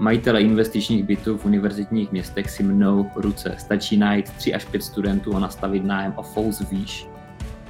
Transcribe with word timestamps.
Majitele 0.00 0.40
investičních 0.40 1.04
bytů 1.04 1.38
v 1.38 1.44
univerzitních 1.44 2.12
městech 2.12 2.50
si 2.50 2.62
mnou 2.62 3.10
ruce. 3.16 3.54
Stačí 3.58 3.96
najít 3.96 4.30
3 4.30 4.54
až 4.54 4.64
5 4.64 4.82
studentů 4.82 5.36
a 5.36 5.38
nastavit 5.38 5.84
nájem 5.84 6.12
o 6.16 6.22
fous 6.22 6.70
výš, 6.70 7.06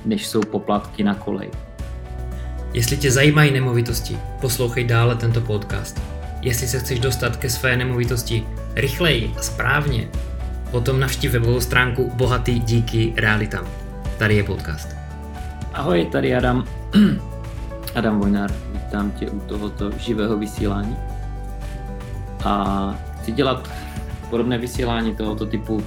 než 0.05 0.27
jsou 0.27 0.41
poplatky 0.41 1.05
na 1.05 1.15
kolej. 1.15 1.51
Jestli 2.73 2.97
tě 2.97 3.11
zajímají 3.11 3.53
nemovitosti, 3.53 4.19
poslouchej 4.41 4.85
dále 4.85 5.17
tento 5.17 5.41
podcast. 5.41 6.03
Jestli 6.43 6.67
se 6.67 6.79
chceš 6.79 7.01
dostat 7.01 7.37
ke 7.37 7.51
své 7.51 7.77
nemovitosti 7.77 8.47
rychleji 8.75 9.35
a 9.39 9.43
správně, 9.43 10.09
potom 10.71 11.01
navštív 11.01 11.33
webovou 11.33 11.61
stránku 11.61 12.11
Bohatý 12.15 12.59
díky 12.59 13.13
realitám. 13.17 13.67
Tady 14.19 14.37
je 14.37 14.45
podcast. 14.45 14.97
Ahoj, 15.73 16.05
tady 16.13 16.35
Adam. 16.35 16.65
Adam 17.95 18.19
Vojnár, 18.21 18.51
vítám 18.73 19.11
tě 19.11 19.31
u 19.31 19.41
tohoto 19.41 19.91
živého 19.99 20.37
vysílání. 20.37 20.97
A 22.45 22.95
chci 23.21 23.33
dělat 23.33 23.71
podobné 24.31 24.59
vysílání 24.59 25.17
tohoto 25.17 25.47
typu 25.47 25.83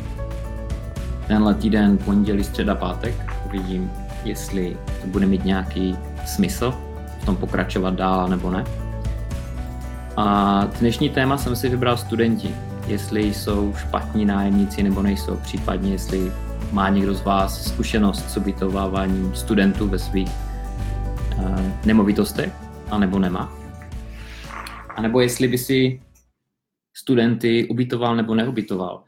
tenhle 1.28 1.54
týden, 1.54 1.98
pondělí, 1.98 2.44
středa, 2.44 2.76
pátek. 2.76 3.16
Uvidím, 3.46 3.92
jestli 4.24 4.78
to 5.02 5.08
bude 5.08 5.26
mít 5.26 5.46
nějaký 5.46 5.98
smysl 6.26 6.74
v 7.22 7.26
tom 7.26 7.36
pokračovat 7.36 7.94
dál 7.94 8.28
nebo 8.28 8.52
ne. 8.52 8.64
A 10.18 10.68
dnešní 10.80 11.10
téma 11.10 11.38
jsem 11.38 11.56
si 11.56 11.70
vybral 11.70 11.98
studenti, 11.98 12.56
jestli 12.88 13.34
jsou 13.34 13.74
špatní 13.78 14.26
nájemníci 14.26 14.84
nebo 14.84 15.02
nejsou, 15.02 15.36
případně 15.36 15.92
jestli 15.92 16.32
má 16.72 16.90
někdo 16.90 17.14
z 17.14 17.24
vás 17.24 17.68
zkušenost 17.68 18.30
s 18.30 18.38
ubytováváním 18.38 19.36
studentů 19.36 19.88
ve 19.88 20.00
svých 20.00 20.32
uh, 21.38 21.60
nemovitostech, 21.86 22.54
anebo 22.92 23.20
nemá. 23.20 23.54
A 24.96 25.02
nebo 25.02 25.20
jestli 25.20 25.48
by 25.48 25.58
si 25.58 26.00
studenty 26.94 27.68
ubytoval 27.68 28.16
nebo 28.16 28.36
neubytoval. 28.36 29.04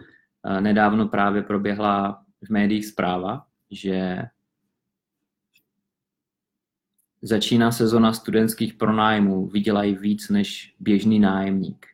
Uh, 0.46 0.62
nedávno 0.62 1.08
právě 1.08 1.42
proběhla 1.42 2.24
v 2.46 2.50
médiích 2.50 2.86
zpráva, 2.86 3.46
že 3.72 4.18
začíná 7.22 7.72
sezona 7.72 8.14
studentských 8.14 8.74
pronájmů, 8.74 9.48
vydělají 9.48 9.96
víc 9.96 10.30
než 10.30 10.76
běžný 10.80 11.20
nájemník. 11.20 11.86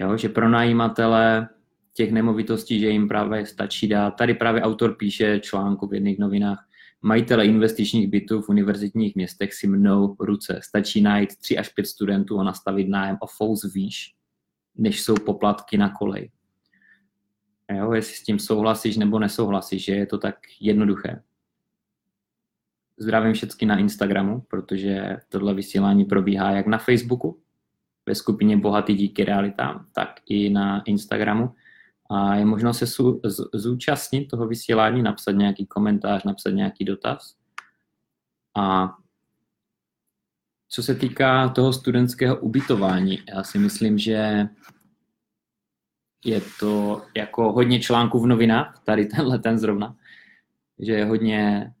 Jo, 0.00 0.16
že 0.16 0.28
pronajímatele 0.28 1.48
těch 1.94 2.12
nemovitostí, 2.12 2.80
že 2.80 2.88
jim 2.88 3.08
právě 3.08 3.46
stačí 3.46 3.88
dát. 3.88 4.10
Tady 4.10 4.34
právě 4.34 4.62
autor 4.62 4.96
píše 4.96 5.40
článku 5.40 5.86
v 5.86 5.94
jedných 5.94 6.18
novinách. 6.18 6.68
Majitele 7.02 7.46
investičních 7.46 8.08
bytů 8.08 8.42
v 8.42 8.48
univerzitních 8.48 9.16
městech 9.16 9.54
si 9.54 9.66
mnou 9.66 10.16
ruce. 10.20 10.60
Stačí 10.62 11.00
najít 11.00 11.36
3 11.36 11.58
až 11.58 11.68
5 11.68 11.86
studentů 11.86 12.40
a 12.40 12.44
nastavit 12.44 12.88
nájem 12.88 13.16
o 13.20 13.26
fous 13.26 13.74
výš, 13.74 14.13
než 14.76 15.02
jsou 15.02 15.14
poplatky 15.14 15.78
na 15.78 15.90
kolej. 15.90 16.30
Jo, 17.76 17.92
jestli 17.92 18.14
s 18.14 18.22
tím 18.22 18.38
souhlasíš 18.38 18.96
nebo 18.96 19.18
nesouhlasíš, 19.18 19.84
že 19.84 19.94
je 19.94 20.06
to 20.06 20.18
tak 20.18 20.36
jednoduché. 20.60 21.22
Zdravím 22.96 23.32
všechny 23.32 23.66
na 23.66 23.78
Instagramu, 23.78 24.40
protože 24.40 25.16
tohle 25.28 25.54
vysílání 25.54 26.04
probíhá 26.04 26.50
jak 26.50 26.66
na 26.66 26.78
Facebooku, 26.78 27.40
ve 28.06 28.14
skupině 28.14 28.56
Bohatý 28.56 28.94
díky 28.94 29.24
realitám, 29.24 29.86
tak 29.92 30.20
i 30.26 30.50
na 30.50 30.82
Instagramu. 30.82 31.54
A 32.10 32.34
je 32.34 32.44
možno 32.44 32.74
se 32.74 32.86
zúčastnit 33.54 34.26
toho 34.26 34.48
vysílání, 34.48 35.02
napsat 35.02 35.32
nějaký 35.32 35.66
komentář, 35.66 36.24
napsat 36.24 36.50
nějaký 36.50 36.84
dotaz. 36.84 37.36
A 38.56 38.96
co 40.68 40.82
se 40.82 40.94
týká 40.94 41.48
toho 41.48 41.72
studentského 41.72 42.36
ubytování, 42.36 43.18
já 43.34 43.42
si 43.42 43.58
myslím, 43.58 43.98
že 43.98 44.48
je 46.24 46.40
to 46.60 47.02
jako 47.16 47.52
hodně 47.52 47.80
článků 47.80 48.20
v 48.20 48.26
novinách, 48.26 48.82
tady 48.84 49.06
tenhle 49.06 49.38
ten 49.38 49.58
zrovna, 49.58 49.96
že 50.78 50.92
je 50.92 51.04
hodně 51.04 51.72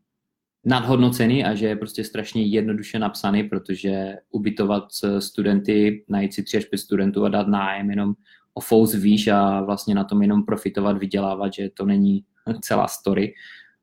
nadhodnocený 0.64 1.44
a 1.44 1.54
že 1.54 1.66
je 1.66 1.76
prostě 1.76 2.04
strašně 2.04 2.42
jednoduše 2.42 2.98
napsaný, 2.98 3.44
protože 3.44 4.16
ubytovat 4.30 4.84
studenty, 5.18 6.04
najít 6.08 6.34
si 6.34 6.42
tři 6.42 6.56
až 6.56 6.64
pět 6.64 6.78
studentů 6.78 7.24
a 7.24 7.28
dát 7.28 7.48
nájem 7.48 7.90
jenom 7.90 8.14
o 8.54 8.60
fous 8.60 8.94
výš 8.94 9.28
a 9.28 9.60
vlastně 9.60 9.94
na 9.94 10.04
tom 10.04 10.22
jenom 10.22 10.44
profitovat, 10.44 10.98
vydělávat, 10.98 11.54
že 11.54 11.70
to 11.70 11.84
není 11.84 12.24
celá 12.60 12.88
story 12.88 13.34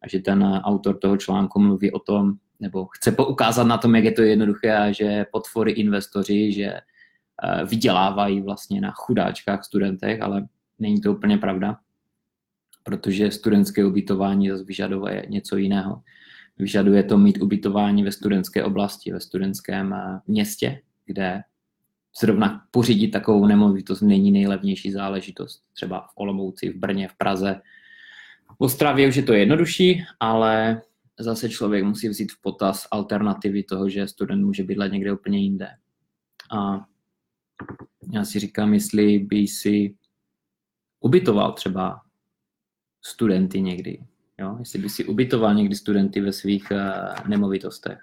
a 0.02 0.08
že 0.08 0.20
ten 0.20 0.44
autor 0.44 0.98
toho 0.98 1.18
článku 1.18 1.60
mluví 1.60 1.92
o 1.92 2.00
tom, 2.00 2.34
nebo 2.62 2.86
chce 2.86 3.12
poukázat 3.12 3.68
na 3.68 3.78
tom, 3.78 3.96
jak 3.96 4.04
je 4.04 4.12
to 4.12 4.22
jednoduché 4.22 4.78
a 4.78 4.92
že 4.92 5.26
potvory 5.32 5.72
investoři, 5.72 6.52
že 6.52 6.66
eh, 6.66 7.66
vydělávají 7.66 8.42
vlastně 8.42 8.82
na 8.82 8.92
chudáčkách 8.92 9.66
studentech, 9.66 10.22
ale 10.22 10.48
není 10.80 11.02
to 11.02 11.14
úplně 11.14 11.38
pravda, 11.38 11.78
protože 12.84 13.32
studentské 13.32 13.86
ubytování 13.86 14.50
zase 14.50 14.64
vyžaduje 14.64 15.26
něco 15.30 15.58
jiného 15.58 16.02
Vyžaduje 16.62 17.04
to 17.04 17.18
mít 17.18 17.42
ubytování 17.42 18.04
ve 18.04 18.12
studentské 18.12 18.64
oblasti, 18.64 19.12
ve 19.12 19.20
studentském 19.20 19.94
eh, 19.94 20.20
městě, 20.28 20.82
kde 21.06 21.42
zrovna 22.20 22.66
pořídit 22.72 23.08
takovou 23.08 23.46
nemovitost 23.46 24.02
není 24.02 24.32
nejlevnější 24.32 24.92
záležitost. 24.92 25.64
Třeba 25.74 26.02
v 26.02 26.12
Olomouci, 26.16 26.70
v 26.70 26.76
Brně, 26.76 27.08
v 27.08 27.18
Praze. 27.18 27.62
V 28.52 28.56
Ostravě 28.58 29.08
už 29.08 29.16
je 29.16 29.24
to 29.24 29.34
jednodušší, 29.34 30.04
ale 30.20 30.82
zase 31.20 31.50
člověk 31.50 31.84
musí 31.84 32.10
vzít 32.10 32.32
v 32.32 32.42
potaz 32.42 32.88
alternativy 32.92 33.64
toho, 33.64 33.90
že 33.90 34.08
student 34.08 34.46
může 34.46 34.64
bydlet 34.64 34.92
někde 34.92 35.14
úplně 35.14 35.40
jinde. 35.40 35.70
A 36.52 36.86
já 38.14 38.26
si 38.26 38.40
říkám, 38.40 38.74
jestli 38.74 39.20
by 39.20 39.48
si 39.48 39.96
ubytoval 41.00 41.54
třeba 41.54 42.02
studenty 43.02 43.62
někdy 43.62 44.06
Jo? 44.42 44.56
Jestli 44.60 44.80
by 44.80 44.90
si 44.90 45.06
ubytoval 45.06 45.56
někdy 45.56 45.76
studenty 45.76 46.22
ve 46.22 46.34
svých 46.34 46.72
uh, 46.72 47.28
nemovitostech. 47.28 48.00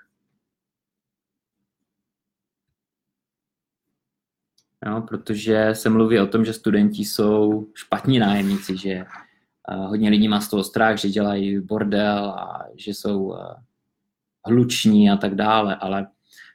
Jo, 4.87 5.03
protože 5.09 5.71
se 5.73 5.89
mluví 5.89 6.19
o 6.21 6.27
tom, 6.27 6.45
že 6.45 6.53
studenti 6.53 7.05
jsou 7.05 7.67
špatní 7.75 8.19
nájemníci, 8.19 8.77
že 8.77 9.05
hodně 9.77 10.11
lidí 10.11 10.29
má 10.29 10.41
z 10.41 10.49
toho 10.49 10.65
strach, 10.65 10.99
že 10.99 11.09
dělají 11.09 11.61
bordel 11.61 12.25
a 12.25 12.67
že 12.77 12.95
jsou 12.95 13.23
uh, 13.23 13.37
hluční 14.45 15.11
a 15.11 15.17
tak 15.17 15.35
dále, 15.35 15.77
ale 15.77 16.07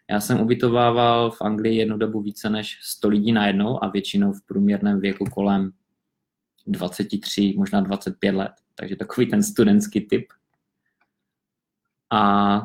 já 0.10 0.20
jsem 0.20 0.42
ubytovával 0.42 1.32
v 1.32 1.42
Anglii 1.42 1.78
jednu 1.78 1.98
dobu 1.98 2.22
více 2.22 2.50
než 2.50 2.80
100 2.82 3.10
lidí 3.10 3.32
najednou 3.32 3.84
a 3.84 3.90
většinou 3.90 4.34
v 4.34 4.42
průměrném 4.46 5.00
věku 5.00 5.26
kolem 5.26 5.72
23, 6.68 7.54
možná 7.58 7.82
25 7.82 8.32
let. 8.32 8.52
Takže 8.76 8.96
takový 8.96 9.28
ten 9.28 9.44
studentský 9.44 10.02
typ. 10.02 10.26
A 12.10 12.62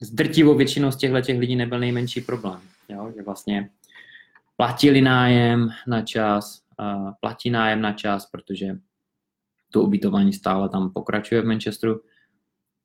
s 0.00 0.10
drtivou 0.10 0.56
většinou 0.56 0.90
z 0.90 0.96
těchto 0.96 1.20
těch 1.20 1.38
lidí 1.38 1.56
nebyl 1.56 1.80
nejmenší 1.80 2.20
problém. 2.20 2.60
Jo? 2.88 3.12
Že 3.16 3.22
vlastně 3.22 3.70
platili 4.56 5.00
nájem 5.00 5.70
na 5.86 6.02
čas, 6.02 6.62
a 6.78 7.12
platí 7.20 7.50
nájem 7.50 7.80
na 7.80 7.92
čas, 7.92 8.26
protože 8.26 8.78
to 9.70 9.82
ubytování 9.82 10.32
stále 10.32 10.68
tam 10.68 10.90
pokračuje 10.90 11.42
v 11.42 11.46
Manchesteru. 11.46 12.00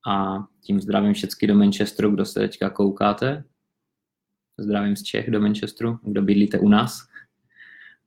A 0.08 0.38
tím 0.62 0.82
zdravím 0.82 1.14
všechny 1.14 1.48
do 1.48 1.56
Manchesteru, 1.56 2.12
kdo 2.12 2.26
se 2.26 2.40
teďka 2.40 2.70
koukáte. 2.70 3.44
Zdravím 4.58 4.96
z 4.96 5.04
Čech 5.04 5.32
do 5.32 5.42
Manchesteru, 5.42 6.00
kdo 6.04 6.22
bydlíte 6.22 6.60
u 6.60 6.70
nás 6.70 7.08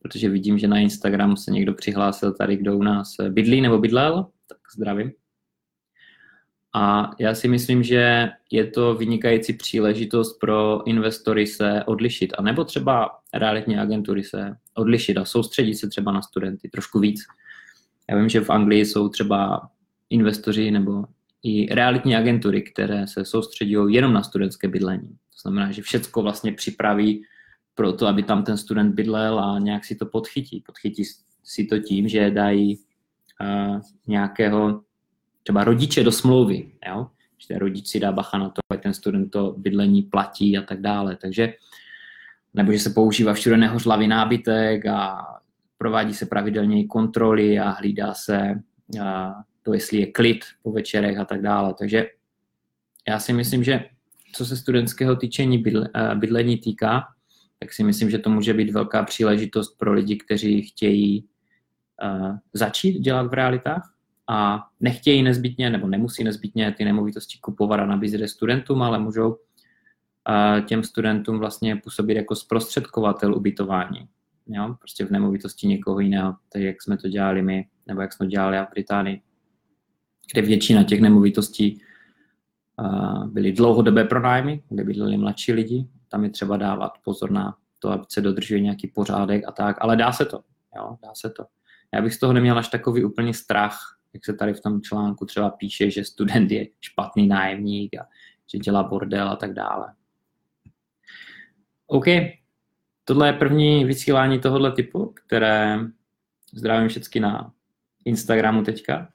protože 0.03 0.29
vidím, 0.29 0.59
že 0.59 0.69
na 0.69 0.79
Instagramu 0.79 1.37
se 1.37 1.51
někdo 1.51 1.75
přihlásil 1.75 2.33
tady, 2.33 2.57
kdo 2.57 2.77
u 2.77 2.83
nás 2.83 3.15
bydlí 3.29 3.61
nebo 3.61 3.79
bydlel, 3.79 4.27
tak 4.47 4.59
zdravím. 4.77 5.13
A 6.75 7.11
já 7.19 7.35
si 7.35 7.49
myslím, 7.49 7.83
že 7.83 8.29
je 8.51 8.67
to 8.67 8.95
vynikající 8.95 9.53
příležitost 9.53 10.39
pro 10.41 10.87
investory 10.87 11.47
se 11.47 11.85
odlišit, 11.87 12.35
a 12.39 12.43
nebo 12.43 12.65
třeba 12.65 13.11
realitní 13.35 13.79
agentury 13.79 14.25
se 14.25 14.57
odlišit 14.75 15.17
a 15.17 15.25
soustředit 15.25 15.75
se 15.75 15.89
třeba 15.89 16.13
na 16.13 16.23
studenty 16.23 16.69
trošku 16.69 17.01
víc. 17.01 17.21
Já 18.11 18.17
vím, 18.17 18.29
že 18.29 18.41
v 18.41 18.51
Anglii 18.51 18.87
jsou 18.87 19.09
třeba 19.09 19.71
investoři 20.11 20.71
nebo 20.71 21.05
i 21.43 21.75
realitní 21.75 22.17
agentury, 22.17 22.63
které 22.63 23.07
se 23.07 23.25
soustředí 23.25 23.77
jenom 23.89 24.13
na 24.13 24.23
studentské 24.23 24.69
bydlení. 24.69 25.09
To 25.09 25.41
znamená, 25.43 25.71
že 25.71 25.83
všechno 25.83 26.23
vlastně 26.23 26.53
připraví 26.53 27.23
pro 27.75 27.93
to, 27.93 28.07
aby 28.07 28.23
tam 28.23 28.45
ten 28.45 28.57
student 28.57 28.95
bydlel 28.95 29.41
a 29.41 29.59
nějak 29.59 29.85
si 29.85 29.95
to 29.95 30.07
podchytí. 30.07 30.63
Podchytí 30.67 31.03
si 31.45 31.65
to 31.65 31.79
tím, 31.79 32.09
že 32.09 32.31
dají 32.31 32.79
uh, 33.41 33.81
nějakého 34.07 34.83
třeba 35.43 35.65
rodiče 35.65 36.05
do 36.05 36.13
smlouvy, 36.13 36.73
jo? 36.89 37.07
že 37.39 37.49
ten 37.49 37.57
rodič 37.57 37.87
si 37.87 38.01
dá 38.01 38.13
bacha 38.13 38.39
na 38.39 38.49
to, 38.49 38.61
ať 38.71 38.83
ten 38.83 38.95
student 38.95 39.31
to 39.31 39.55
bydlení 39.59 40.03
platí 40.03 40.59
a 40.59 40.63
tak 40.63 40.81
dále. 40.81 41.17
Takže 41.17 41.55
nebo 42.55 42.73
že 42.73 42.79
se 42.79 42.91
používá 42.91 43.35
všude 43.35 43.57
nehořlavý 43.57 44.09
nábytek 44.09 44.87
a 44.87 45.27
provádí 45.79 46.15
se 46.15 46.27
pravidelně 46.27 46.87
kontroly 46.87 47.59
a 47.59 47.71
hlídá 47.71 48.15
se 48.15 48.63
a 49.03 49.35
to, 49.63 49.75
jestli 49.75 49.99
je 49.99 50.13
klid 50.13 50.45
po 50.63 50.73
večerech 50.73 51.19
a 51.19 51.25
tak 51.25 51.43
dále. 51.43 51.75
Takže 51.79 52.07
já 53.09 53.19
si 53.19 53.33
myslím, 53.33 53.65
že 53.65 53.85
co 54.33 54.47
se 54.47 54.57
studentského 54.57 55.17
týčení 55.17 55.65
bydlení 56.15 56.59
týká, 56.59 57.05
tak 57.59 57.73
si 57.73 57.85
myslím, 57.85 58.11
že 58.11 58.19
to 58.19 58.31
může 58.31 58.55
být 58.55 58.71
velká 58.71 59.03
příležitost 59.03 59.79
pro 59.79 59.93
lidi, 59.93 60.17
kteří 60.17 60.63
chtějí 60.63 61.25
začít 62.53 62.99
dělat 63.01 63.27
v 63.27 63.33
realitách 63.33 63.95
a 64.29 64.67
nechtějí 64.81 65.23
nezbytně 65.23 65.71
nebo 65.71 65.87
nemusí 65.89 66.25
nezbytně 66.25 66.73
ty 66.73 66.85
nemovitosti 66.85 67.39
kupovat 67.39 67.81
a 67.81 67.87
nabízet 67.87 68.29
studentům, 68.29 68.83
ale 68.83 68.99
můžou 68.99 69.37
těm 70.67 70.85
studentům 70.85 71.39
vlastně 71.39 71.77
působit 71.77 72.15
jako 72.15 72.35
zprostředkovatel 72.35 73.35
ubytování. 73.35 74.09
Jo? 74.49 74.75
Prostě 74.79 75.05
v 75.05 75.11
nemovitosti 75.11 75.67
někoho 75.67 76.01
jiného, 76.01 76.37
tak 76.53 76.63
jak 76.63 76.83
jsme 76.83 76.97
to 76.97 77.09
dělali 77.09 77.43
my, 77.43 77.69
nebo 77.87 78.01
jak 78.01 78.13
jsme 78.13 78.27
to 78.27 78.31
dělali 78.31 78.59
v 78.59 78.71
Británii, 78.71 79.23
kde 80.33 80.43
většina 80.43 80.85
těch 80.85 81.01
nemovitostí 81.01 81.83
uh, 82.81 83.27
byly 83.27 83.53
dlouhodobé 83.53 84.05
pronájmy, 84.05 84.63
kde 84.69 84.85
bydleli 84.85 85.17
mladší 85.17 85.53
lidi. 85.53 85.89
Tam 86.09 86.25
je 86.25 86.31
třeba 86.31 86.57
dávat 86.57 86.93
pozor 87.05 87.31
na 87.31 87.57
to, 87.79 87.91
aby 87.91 88.05
se 88.09 88.21
dodržuje 88.21 88.61
nějaký 88.61 88.87
pořádek 88.87 89.49
a 89.49 89.53
tak, 89.53 89.77
ale 89.81 89.97
dá 89.97 90.13
se 90.13 90.25
to. 90.25 90.41
Jo? 90.77 90.99
Dá 91.03 91.15
se 91.15 91.31
to. 91.31 91.47
Já 91.95 92.03
bych 92.03 92.15
z 92.15 92.19
toho 92.19 92.33
neměl 92.33 92.59
až 92.59 92.69
takový 92.69 93.05
úplný 93.05 93.35
strach, 93.35 93.79
jak 94.15 94.25
se 94.25 94.33
tady 94.33 94.55
v 94.55 94.61
tom 94.61 94.83
článku 94.83 95.25
třeba 95.25 95.51
píše, 95.51 95.91
že 95.91 96.05
student 96.05 96.51
je 96.51 96.67
špatný 96.81 97.27
nájemník 97.27 97.95
a 97.95 98.07
že 98.53 98.59
dělá 98.59 98.83
bordel 98.83 99.29
a 99.29 99.37
tak 99.37 99.53
dále. 99.53 99.95
OK, 101.87 102.05
tohle 103.09 103.29
je 103.29 103.33
první 103.33 103.85
vysílání 103.85 104.39
tohohle 104.39 104.73
typu, 104.73 105.15
které 105.15 105.79
zdravím 106.55 106.89
všechny 106.89 107.21
na 107.21 107.53
Instagramu 108.05 108.63
teďka. 108.63 109.09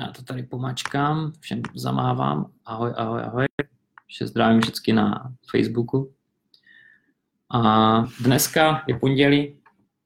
Já 0.00 0.12
to 0.12 0.22
tady 0.22 0.42
pomačkám, 0.42 1.32
všem 1.40 1.62
zamávám. 1.74 2.50
Ahoj, 2.64 2.92
ahoj, 2.96 3.22
ahoj. 3.22 3.46
Vše 4.06 4.26
zdravím 4.26 4.60
všechny 4.60 4.92
na 4.92 5.32
Facebooku. 5.50 6.12
A 7.50 8.04
dneska 8.20 8.84
je 8.86 8.98
pondělí, 8.98 9.56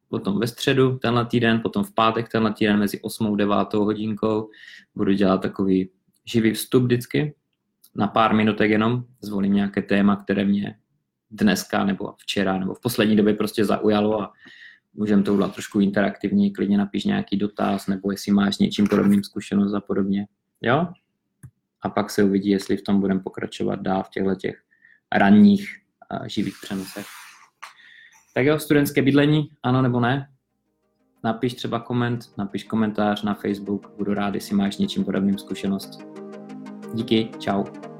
potom 0.09 0.41
ve 0.41 0.47
středu 0.47 0.99
tenhle 0.99 1.27
týden, 1.27 1.61
potom 1.61 1.85
v 1.85 1.95
pátek 1.95 2.29
tenhle 2.29 2.53
týden 2.53 2.79
mezi 2.79 3.00
8 3.00 3.33
a 3.33 3.37
9 3.37 3.75
hodinkou 3.75 4.50
budu 4.95 5.12
dělat 5.12 5.43
takový 5.43 5.91
živý 6.25 6.53
vstup 6.53 6.83
vždycky, 6.83 7.35
na 7.95 8.06
pár 8.06 8.35
minutek 8.35 8.71
jenom, 8.71 9.05
zvolím 9.21 9.55
nějaké 9.55 9.83
téma, 9.83 10.17
které 10.17 10.45
mě 10.45 10.77
dneska 11.32 11.84
nebo 11.84 12.14
včera 12.19 12.58
nebo 12.58 12.75
v 12.75 12.81
poslední 12.81 13.17
době 13.17 13.34
prostě 13.34 13.64
zaujalo 13.64 14.23
a 14.23 14.32
můžeme 14.94 15.23
to 15.23 15.34
udělat 15.34 15.55
trošku 15.55 15.81
interaktivní, 15.81 16.52
klidně 16.52 16.79
napiš 16.79 17.05
nějaký 17.05 17.37
dotaz, 17.37 17.87
nebo 17.87 18.11
jestli 18.11 18.32
máš 18.32 18.58
něčím 18.58 18.87
podobným 18.87 19.25
zkušenost 19.25 19.75
a 19.75 19.81
podobně. 19.81 20.26
Jo? 20.62 20.88
A 21.82 21.88
pak 21.88 22.11
se 22.11 22.25
uvidí, 22.25 22.50
jestli 22.50 22.76
v 22.76 22.82
tom 22.82 23.00
budeme 23.00 23.20
pokračovat 23.20 23.81
dál 23.81 24.02
v 24.02 24.11
těchto 24.11 24.34
těch 24.34 24.62
ranních 25.14 25.76
uh, 26.12 26.26
živých 26.26 26.55
přenosech. 26.62 27.06
Tak 28.35 28.46
jo, 28.46 28.58
studentské 28.58 29.02
bydlení, 29.02 29.50
ano 29.62 29.82
nebo 29.82 30.00
ne? 30.00 30.28
Napiš 31.25 31.55
třeba 31.55 31.81
koment, 31.81 32.20
napiš 32.38 32.64
komentář 32.64 33.23
na 33.23 33.35
Facebook, 33.35 33.90
budu 33.96 34.14
rád, 34.14 34.35
jestli 34.35 34.56
máš 34.56 34.76
něčím 34.76 35.05
podobným 35.05 35.38
zkušenost. 35.38 36.00
Díky, 36.94 37.31
čau. 37.38 37.92